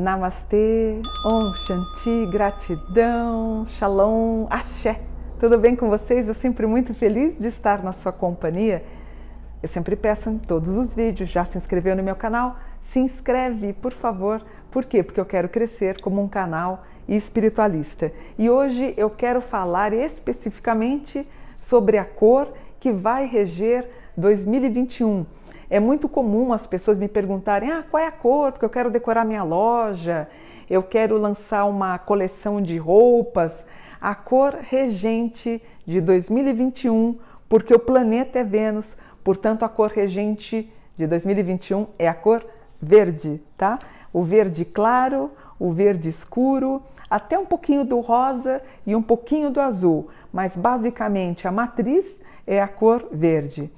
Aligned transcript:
Namastê, 0.00 0.98
Om 1.26 1.40
Shanti, 1.54 2.32
gratidão, 2.32 3.66
Shalom, 3.68 4.46
Axé. 4.48 4.98
Tudo 5.38 5.58
bem 5.58 5.76
com 5.76 5.90
vocês? 5.90 6.26
Eu 6.26 6.32
sempre 6.32 6.66
muito 6.66 6.94
feliz 6.94 7.38
de 7.38 7.48
estar 7.48 7.82
na 7.82 7.92
sua 7.92 8.10
companhia. 8.10 8.82
Eu 9.62 9.68
sempre 9.68 9.94
peço 9.94 10.30
em 10.30 10.38
todos 10.38 10.70
os 10.70 10.94
vídeos, 10.94 11.28
já 11.28 11.44
se 11.44 11.58
inscreveu 11.58 11.94
no 11.94 12.02
meu 12.02 12.16
canal? 12.16 12.56
Se 12.80 12.98
inscreve, 12.98 13.74
por 13.74 13.92
favor. 13.92 14.42
Por 14.70 14.86
quê? 14.86 15.02
Porque 15.02 15.20
eu 15.20 15.26
quero 15.26 15.50
crescer 15.50 16.00
como 16.00 16.22
um 16.22 16.28
canal 16.28 16.82
espiritualista. 17.06 18.10
E 18.38 18.48
hoje 18.48 18.94
eu 18.96 19.10
quero 19.10 19.42
falar 19.42 19.92
especificamente 19.92 21.28
sobre 21.58 21.98
a 21.98 22.06
cor 22.06 22.48
que 22.80 22.90
vai 22.90 23.26
reger 23.26 23.86
2021. 24.16 25.26
É 25.70 25.78
muito 25.78 26.08
comum 26.08 26.52
as 26.52 26.66
pessoas 26.66 26.98
me 26.98 27.06
perguntarem: 27.06 27.70
ah, 27.70 27.84
qual 27.88 28.02
é 28.02 28.06
a 28.08 28.12
cor? 28.12 28.50
Porque 28.50 28.64
eu 28.64 28.70
quero 28.70 28.90
decorar 28.90 29.24
minha 29.24 29.44
loja, 29.44 30.28
eu 30.68 30.82
quero 30.82 31.16
lançar 31.16 31.64
uma 31.66 31.96
coleção 31.96 32.60
de 32.60 32.76
roupas. 32.76 33.64
A 34.00 34.14
cor 34.14 34.58
regente 34.60 35.62
de 35.86 36.00
2021, 36.00 37.18
porque 37.48 37.72
o 37.72 37.78
planeta 37.78 38.40
é 38.40 38.44
Vênus, 38.44 38.96
portanto, 39.22 39.62
a 39.62 39.68
cor 39.68 39.90
regente 39.90 40.72
de 40.96 41.06
2021 41.06 41.86
é 41.98 42.08
a 42.08 42.14
cor 42.14 42.44
verde, 42.80 43.40
tá? 43.56 43.78
O 44.12 44.22
verde 44.22 44.64
claro, 44.64 45.30
o 45.58 45.70
verde 45.70 46.08
escuro, 46.08 46.82
até 47.08 47.38
um 47.38 47.44
pouquinho 47.44 47.84
do 47.84 48.00
rosa 48.00 48.62
e 48.86 48.96
um 48.96 49.02
pouquinho 49.02 49.50
do 49.50 49.60
azul, 49.60 50.08
mas 50.32 50.56
basicamente 50.56 51.46
a 51.46 51.52
matriz 51.52 52.20
é 52.46 52.60
a 52.60 52.66
cor 52.66 53.06
verde. 53.12 53.70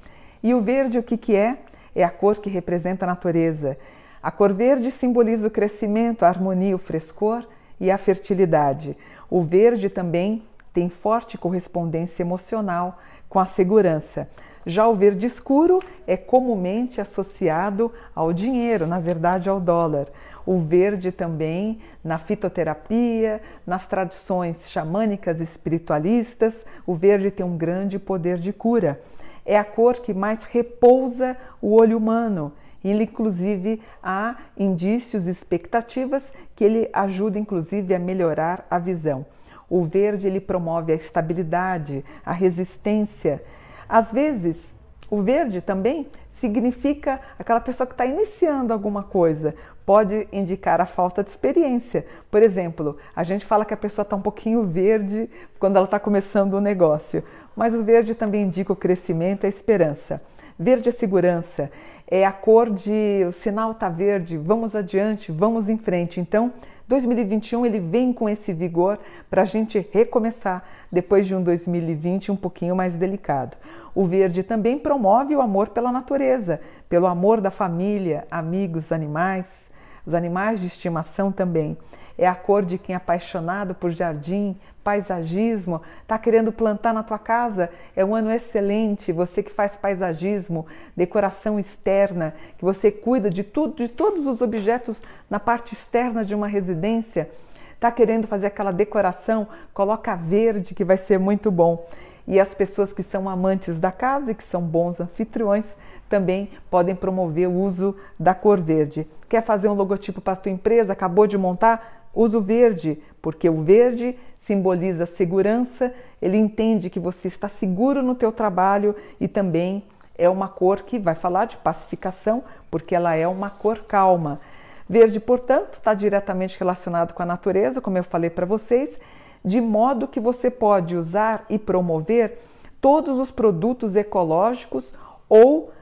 E 0.42 0.54
o 0.54 0.60
verde 0.60 0.98
o 0.98 1.02
que, 1.02 1.16
que 1.16 1.34
é? 1.34 1.58
É 1.94 2.02
a 2.04 2.10
cor 2.10 2.38
que 2.38 2.50
representa 2.50 3.04
a 3.04 3.08
natureza. 3.08 3.76
A 4.22 4.30
cor 4.30 4.52
verde 4.52 4.90
simboliza 4.90 5.48
o 5.48 5.50
crescimento, 5.50 6.22
a 6.22 6.28
harmonia, 6.28 6.74
o 6.74 6.78
frescor 6.78 7.44
e 7.80 7.90
a 7.90 7.98
fertilidade. 7.98 8.96
O 9.28 9.42
verde 9.42 9.88
também 9.88 10.44
tem 10.72 10.88
forte 10.88 11.36
correspondência 11.36 12.22
emocional 12.22 12.98
com 13.28 13.38
a 13.38 13.46
segurança. 13.46 14.28
Já 14.64 14.86
o 14.86 14.94
verde 14.94 15.26
escuro 15.26 15.80
é 16.06 16.16
comumente 16.16 17.00
associado 17.00 17.92
ao 18.14 18.32
dinheiro, 18.32 18.86
na 18.86 19.00
verdade 19.00 19.48
ao 19.48 19.58
dólar. 19.58 20.06
O 20.46 20.58
verde 20.58 21.10
também 21.10 21.80
na 22.02 22.18
fitoterapia, 22.18 23.40
nas 23.66 23.86
tradições 23.86 24.70
xamânicas 24.70 25.40
espiritualistas, 25.40 26.64
o 26.86 26.94
verde 26.94 27.30
tem 27.30 27.44
um 27.44 27.56
grande 27.56 27.98
poder 27.98 28.38
de 28.38 28.52
cura. 28.52 29.00
É 29.44 29.58
a 29.58 29.64
cor 29.64 29.94
que 29.94 30.14
mais 30.14 30.44
repousa 30.44 31.36
o 31.60 31.74
olho 31.74 31.96
humano. 31.96 32.52
Ele, 32.84 33.04
inclusive, 33.04 33.80
há 34.02 34.36
indícios 34.56 35.26
expectativas 35.26 36.32
que 36.56 36.64
ele 36.64 36.88
ajuda, 36.92 37.38
inclusive, 37.38 37.94
a 37.94 37.98
melhorar 37.98 38.66
a 38.70 38.78
visão. 38.78 39.24
O 39.70 39.84
verde 39.84 40.26
ele 40.26 40.40
promove 40.40 40.92
a 40.92 40.96
estabilidade, 40.96 42.04
a 42.24 42.32
resistência. 42.32 43.42
Às 43.88 44.12
vezes, 44.12 44.74
o 45.08 45.22
verde 45.22 45.60
também 45.60 46.08
significa 46.30 47.20
aquela 47.38 47.60
pessoa 47.60 47.86
que 47.86 47.92
está 47.92 48.06
iniciando 48.06 48.72
alguma 48.72 49.02
coisa, 49.02 49.54
pode 49.84 50.26
indicar 50.32 50.80
a 50.80 50.86
falta 50.86 51.22
de 51.22 51.30
experiência. 51.30 52.06
Por 52.30 52.42
exemplo, 52.42 52.96
a 53.14 53.22
gente 53.22 53.44
fala 53.44 53.64
que 53.64 53.74
a 53.74 53.76
pessoa 53.76 54.02
está 54.02 54.16
um 54.16 54.22
pouquinho 54.22 54.62
verde 54.64 55.28
quando 55.58 55.76
ela 55.76 55.84
está 55.84 56.00
começando 56.00 56.56
um 56.56 56.60
negócio, 56.60 57.22
mas 57.56 57.74
o 57.74 57.82
verde 57.82 58.14
também 58.14 58.42
indica 58.42 58.72
o 58.72 58.76
crescimento 58.76 59.44
e 59.44 59.46
a 59.46 59.48
esperança. 59.48 60.20
Verde 60.58 60.88
é 60.88 60.92
segurança, 60.92 61.70
é 62.06 62.26
a 62.26 62.32
cor 62.32 62.70
de 62.70 63.24
o 63.26 63.32
sinal 63.32 63.72
está 63.72 63.88
verde, 63.88 64.36
vamos 64.36 64.74
adiante, 64.74 65.32
vamos 65.32 65.68
em 65.68 65.78
frente. 65.78 66.20
Então, 66.20 66.52
2021 66.86 67.64
ele 67.64 67.80
vem 67.80 68.12
com 68.12 68.28
esse 68.28 68.52
vigor 68.52 68.98
para 69.30 69.42
a 69.42 69.46
gente 69.46 69.86
recomeçar 69.92 70.62
depois 70.90 71.26
de 71.26 71.34
um 71.34 71.42
2020 71.42 72.30
um 72.30 72.36
pouquinho 72.36 72.76
mais 72.76 72.98
delicado. 72.98 73.56
O 73.94 74.04
verde 74.04 74.42
também 74.42 74.78
promove 74.78 75.34
o 75.34 75.40
amor 75.40 75.70
pela 75.70 75.90
natureza, 75.90 76.60
pelo 76.88 77.06
amor 77.06 77.40
da 77.40 77.50
família, 77.50 78.26
amigos, 78.30 78.92
animais, 78.92 79.70
os 80.06 80.12
animais 80.12 80.60
de 80.60 80.66
estimação 80.66 81.32
também. 81.32 81.78
É 82.18 82.26
a 82.26 82.34
cor 82.34 82.64
de 82.64 82.76
quem 82.76 82.92
é 82.92 82.96
apaixonado 82.96 83.74
por 83.74 83.90
jardim, 83.90 84.56
paisagismo, 84.82 85.80
está 86.02 86.18
querendo 86.18 86.52
plantar 86.52 86.92
na 86.92 87.02
tua 87.02 87.18
casa, 87.18 87.70
é 87.94 88.04
um 88.04 88.14
ano 88.14 88.30
excelente. 88.30 89.12
Você 89.12 89.42
que 89.42 89.50
faz 89.50 89.76
paisagismo, 89.76 90.66
decoração 90.96 91.58
externa, 91.58 92.34
que 92.58 92.64
você 92.64 92.90
cuida 92.90 93.30
de 93.30 93.42
tudo, 93.42 93.76
de 93.76 93.88
todos 93.88 94.26
os 94.26 94.40
objetos 94.42 95.02
na 95.30 95.40
parte 95.40 95.74
externa 95.74 96.24
de 96.24 96.34
uma 96.34 96.46
residência, 96.46 97.30
está 97.74 97.90
querendo 97.90 98.26
fazer 98.26 98.46
aquela 98.46 98.72
decoração, 98.72 99.48
coloca 99.74 100.14
verde 100.14 100.74
que 100.74 100.84
vai 100.84 100.96
ser 100.96 101.18
muito 101.18 101.50
bom. 101.50 101.84
E 102.26 102.38
as 102.38 102.54
pessoas 102.54 102.92
que 102.92 103.02
são 103.02 103.28
amantes 103.28 103.80
da 103.80 103.90
casa 103.90 104.30
e 104.30 104.34
que 104.34 104.44
são 104.44 104.62
bons 104.62 105.00
anfitriões 105.00 105.76
também 106.08 106.50
podem 106.70 106.94
promover 106.94 107.48
o 107.48 107.54
uso 107.54 107.96
da 108.18 108.34
cor 108.34 108.60
verde. 108.60 109.08
Quer 109.28 109.42
fazer 109.42 109.68
um 109.68 109.74
logotipo 109.74 110.20
para 110.20 110.34
a 110.34 110.36
tua 110.36 110.52
empresa? 110.52 110.92
Acabou 110.92 111.26
de 111.26 111.36
montar? 111.38 112.08
Usa 112.14 112.36
o 112.36 112.42
verde, 112.42 113.02
porque 113.22 113.48
o 113.48 113.62
verde 113.62 114.18
simboliza 114.36 115.06
segurança, 115.06 115.94
ele 116.20 116.36
entende 116.36 116.90
que 116.90 116.98
você 116.98 117.28
está 117.28 117.48
seguro 117.48 118.02
no 118.02 118.16
teu 118.16 118.32
trabalho 118.32 118.96
e 119.20 119.28
também 119.28 119.84
é 120.18 120.28
uma 120.28 120.48
cor 120.48 120.82
que 120.82 120.98
vai 120.98 121.14
falar 121.14 121.46
de 121.46 121.56
pacificação, 121.56 122.42
porque 122.70 122.94
ela 122.94 123.14
é 123.14 123.26
uma 123.26 123.48
cor 123.48 123.84
calma. 123.84 124.40
Verde, 124.88 125.20
portanto, 125.20 125.78
está 125.78 125.94
diretamente 125.94 126.58
relacionado 126.58 127.14
com 127.14 127.22
a 127.22 127.26
natureza, 127.26 127.80
como 127.80 127.96
eu 127.96 128.04
falei 128.04 128.28
para 128.28 128.44
vocês, 128.44 128.98
de 129.44 129.60
modo 129.60 130.08
que 130.08 130.20
você 130.20 130.50
pode 130.50 130.96
usar 130.96 131.46
e 131.48 131.58
promover 131.58 132.38
todos 132.80 133.18
os 133.18 133.30
produtos 133.30 133.94
ecológicos 133.94 134.94
ou 135.28 135.60
uh, 135.60 135.72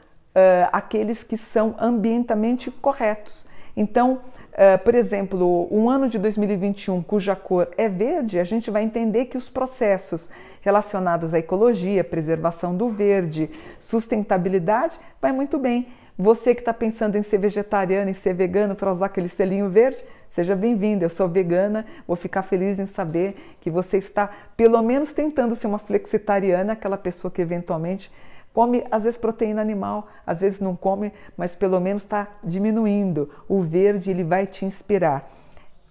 aqueles 0.71 1.23
que 1.23 1.37
são 1.37 1.75
ambientalmente 1.79 2.71
corretos. 2.71 3.47
Então, 3.77 4.21
Uh, 4.51 4.77
por 4.83 4.97
exemplo, 4.97 5.69
um 5.71 5.89
ano 5.89 6.09
de 6.09 6.19
2021 6.19 7.03
cuja 7.05 7.37
cor 7.37 7.69
é 7.79 7.89
verde, 7.89 8.39
a 8.39 8.45
gente 8.45 8.69
vai 8.69 8.83
entender 8.83 9.27
que 9.27 9.39
os 9.39 9.49
processos 9.49 10.29
relacionados 10.61 11.33
à 11.33 11.39
ecologia, 11.39 12.05
preservação 12.05 12.77
do 12.77 12.89
verde, 12.89 13.49
sustentabilidade, 13.79 14.99
vai 15.23 15.33
muito 15.33 15.59
bem. 15.59 15.87
Você 16.19 16.55
que 16.55 16.61
está 16.61 16.75
pensando 16.75 17.17
em 17.17 17.23
ser 17.23 17.39
vegetariano, 17.39 18.11
em 18.11 18.15
ser 18.15 18.35
vegano 18.35 18.75
para 18.75 18.93
usar 18.93 19.07
aquele 19.07 19.29
selinho 19.29 19.71
verde, 19.71 19.99
seja 20.29 20.55
bem-vindo. 20.55 21.05
Eu 21.05 21.09
sou 21.09 21.27
vegana, 21.27 21.87
vou 22.07 22.17
ficar 22.17 22.43
feliz 22.43 22.79
em 22.79 22.87
saber 22.87 23.57
que 23.61 23.71
você 23.71 23.97
está, 23.97 24.29
pelo 24.57 24.83
menos, 24.83 25.13
tentando 25.13 25.57
ser 25.57 25.67
uma 25.67 25.79
flexitariana, 25.79 26.75
aquela 26.75 26.99
pessoa 26.99 27.31
que 27.31 27.41
eventualmente 27.41 28.13
Come, 28.53 28.85
às 28.91 29.05
vezes, 29.05 29.19
proteína 29.19 29.63
animal, 29.63 30.09
às 30.27 30.41
vezes 30.41 30.61
não 30.61 30.75
come, 30.75 31.13
mas 31.37 31.55
pelo 31.55 31.79
menos 31.81 32.03
está 32.03 32.27
diminuindo. 32.43 33.31
O 33.49 33.63
verde 33.63 34.11
ele 34.11 34.25
vai 34.25 34.47
te 34.47 34.65
inspirar. 34.65 35.25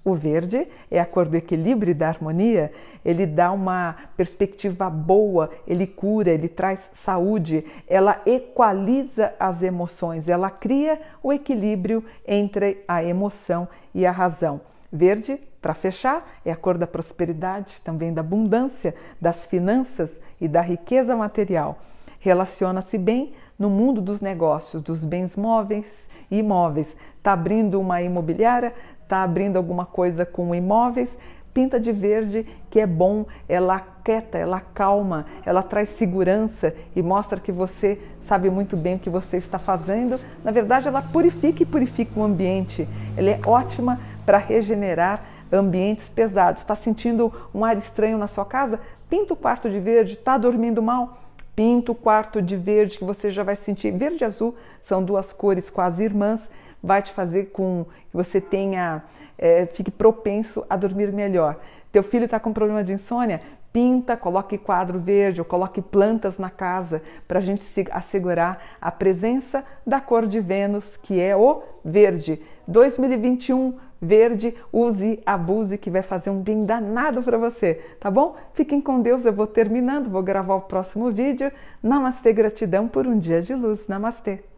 O 0.03 0.13
verde 0.13 0.67
é 0.89 0.99
a 0.99 1.05
cor 1.05 1.27
do 1.27 1.35
equilíbrio 1.35 1.91
e 1.91 1.93
da 1.93 2.07
harmonia, 2.07 2.71
ele 3.03 3.25
dá 3.25 3.51
uma 3.51 3.95
perspectiva 4.15 4.89
boa, 4.89 5.51
ele 5.67 5.85
cura, 5.85 6.31
ele 6.31 6.47
traz 6.47 6.89
saúde, 6.93 7.65
ela 7.87 8.21
equaliza 8.25 9.33
as 9.39 9.61
emoções, 9.61 10.29
ela 10.29 10.49
cria 10.49 10.99
o 11.21 11.33
equilíbrio 11.33 12.03
entre 12.25 12.83
a 12.87 13.03
emoção 13.03 13.67
e 13.93 14.05
a 14.05 14.11
razão. 14.11 14.61
Verde, 14.91 15.37
para 15.61 15.73
fechar, 15.73 16.27
é 16.43 16.51
a 16.51 16.55
cor 16.55 16.77
da 16.77 16.87
prosperidade, 16.87 17.79
também 17.83 18.13
da 18.13 18.21
abundância, 18.21 18.95
das 19.21 19.45
finanças 19.45 20.19
e 20.41 20.47
da 20.47 20.62
riqueza 20.62 21.15
material 21.15 21.77
relaciona-se 22.19 22.98
bem 22.98 23.33
no 23.57 23.69
mundo 23.69 24.01
dos 24.01 24.21
negócios, 24.21 24.81
dos 24.81 25.04
bens 25.04 25.36
móveis 25.36 26.10
e 26.30 26.39
imóveis. 26.39 26.95
Está 27.18 27.33
abrindo 27.33 27.80
uma 27.80 28.01
imobiliária, 28.01 28.74
está 29.04 29.24
abrindo 29.24 29.57
alguma 29.57 29.86
coisa 29.86 30.25
com 30.25 30.54
imóveis, 30.54 31.18
pinta 31.54 31.80
de 31.80 31.92
verde, 31.92 32.45
que 32.69 32.80
é 32.80 32.86
bom, 32.86 33.25
ela 33.48 33.75
aquieta, 33.75 34.38
ela 34.38 34.62
calma, 34.62 35.25
ela 35.45 35.63
traz 35.63 35.89
segurança 35.89 36.74
e 36.95 37.01
mostra 37.01 37.39
que 37.39 37.51
você 37.51 38.00
sabe 38.22 38.50
muito 38.50 38.77
bem 38.77 38.95
o 38.95 39.00
que 39.00 39.10
você 39.10 39.38
está 39.38 39.57
fazendo. 39.57 40.19
Na 40.44 40.51
verdade, 40.51 40.88
ela 40.88 41.01
purifica 41.01 41.63
e 41.63 41.65
purifica 41.65 42.19
o 42.19 42.24
ambiente. 42.24 42.88
Ela 43.18 43.31
é 43.31 43.42
ótima 43.45 44.00
para 44.25 44.38
regenerar 44.38 45.25
ambientes 45.51 46.07
pesados. 46.07 46.62
Está 46.62 46.75
sentindo 46.75 47.33
um 47.54 47.65
ar 47.65 47.77
estranho 47.77 48.18
na 48.18 48.27
sua 48.27 48.45
casa? 48.45 48.80
Pinta 49.10 49.33
o 49.33 49.38
quarto 49.38 49.69
de 49.69 49.80
verde. 49.80 50.13
Está 50.13 50.38
dormindo 50.38 50.81
mal? 50.81 51.18
Pinta 51.59 51.91
o 51.91 51.95
quarto 51.95 52.41
de 52.41 52.56
verde 52.56 52.97
que 52.97 53.03
você 53.03 53.29
já 53.29 53.44
vai 53.44 53.53
sentir. 53.53 53.91
Verde 53.91 54.23
e 54.23 54.25
azul 54.25 54.56
são 54.81 55.03
duas 55.03 55.33
cores 55.33 55.69
quase 55.69 56.06
irmãs, 56.06 56.50
vai 56.81 57.01
te 57.01 57.11
fazer 57.11 57.47
com 57.47 57.85
que 58.06 58.15
você 58.15 58.39
tenha, 58.39 59.03
é, 59.38 59.65
fique 59.65 59.91
propenso 59.91 60.65
a 60.69 60.77
dormir 60.77 61.11
melhor. 61.11 61.59
Teu 61.91 62.01
filho 62.01 62.23
está 62.23 62.39
com 62.39 62.53
problema 62.53 62.81
de 62.81 62.94
insônia? 62.94 63.41
Pinta, 63.73 64.15
coloque 64.15 64.57
quadro 64.57 65.00
verde 65.00 65.41
ou 65.41 65.45
coloque 65.45 65.81
plantas 65.81 66.38
na 66.38 66.50
casa 66.50 67.01
para 67.27 67.39
a 67.39 67.41
gente 67.41 67.62
assegurar 67.91 68.77
a 68.79 68.89
presença 68.89 69.62
da 69.85 70.00
cor 70.00 70.25
de 70.27 70.39
Vênus, 70.39 70.95
que 70.95 71.19
é 71.19 71.35
o 71.35 71.62
verde. 71.83 72.41
2021, 72.69 73.77
verde, 74.01 74.56
use, 74.72 75.22
abuse, 75.25 75.78
que 75.78 75.90
vai 75.90 76.01
fazer 76.01 76.30
um 76.30 76.42
bem 76.42 76.66
danado 76.66 77.22
para 77.22 77.38
você, 77.38 77.75
tá 78.00 78.10
bom? 78.10 78.36
Fiquem 78.54 78.81
com 78.81 79.01
Deus, 79.01 79.25
eu 79.25 79.34
vou 79.34 79.48
terminando, 79.48 80.10
vou 80.10 80.24
gravar 80.24 80.56
o 80.56 80.62
próximo 80.62 81.12
vídeo. 81.12 81.51
Namastê, 81.81 82.34
gratidão 82.34 82.88
por 82.88 83.06
um 83.07 83.18
dia 83.18 83.42
de 83.42 83.54
luz. 83.54 83.88
Namastê. 83.88 84.49